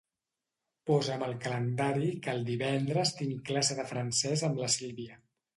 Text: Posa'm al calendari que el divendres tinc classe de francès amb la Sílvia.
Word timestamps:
Posa'm 0.89 1.25
al 1.25 1.35
calendari 1.43 2.09
que 2.27 2.33
el 2.35 2.41
divendres 2.49 3.13
tinc 3.21 3.47
classe 3.51 3.79
de 3.81 3.89
francès 3.93 4.49
amb 4.49 4.65
la 4.67 4.73
Sílvia. 4.79 5.25